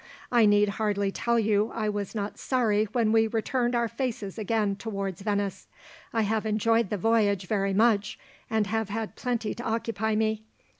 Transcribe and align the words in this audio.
I 0.31 0.47
need 0.47 0.67
hardly 0.69 1.11
tell 1.11 1.37
you 1.39 1.71
I 1.75 1.87
was 1.87 2.15
not 2.15 2.39
sorry 2.39 2.85
when 2.85 3.11
we 3.11 3.27
turned 3.27 3.75
our 3.75 3.87
faces 3.87 4.39
again 4.39 4.75
towards 4.75 5.21
Venice. 5.21 5.67
I 6.11 6.23
have 6.23 6.43
enjoyed 6.43 6.89
the 6.89 6.97
voyage 6.97 7.45
very 7.45 7.75
much, 7.75 8.17
and 8.49 8.65
have 8.65 8.89
had 8.89 9.15
plenty 9.15 9.53
to 9.53 9.63
occupy 9.63 10.15
me. 10.15 10.41